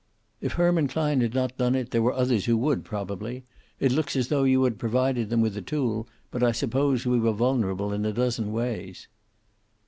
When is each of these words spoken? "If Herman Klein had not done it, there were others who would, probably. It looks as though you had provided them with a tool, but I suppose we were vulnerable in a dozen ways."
"If 0.41 0.53
Herman 0.53 0.87
Klein 0.87 1.21
had 1.21 1.35
not 1.35 1.57
done 1.59 1.75
it, 1.75 1.91
there 1.91 2.01
were 2.01 2.11
others 2.13 2.45
who 2.45 2.57
would, 2.57 2.83
probably. 2.83 3.45
It 3.79 3.91
looks 3.91 4.15
as 4.15 4.29
though 4.29 4.45
you 4.45 4.63
had 4.63 4.79
provided 4.79 5.29
them 5.29 5.41
with 5.41 5.55
a 5.55 5.61
tool, 5.61 6.07
but 6.31 6.41
I 6.41 6.53
suppose 6.53 7.05
we 7.05 7.19
were 7.19 7.33
vulnerable 7.33 7.93
in 7.93 8.03
a 8.03 8.11
dozen 8.11 8.51
ways." 8.51 9.07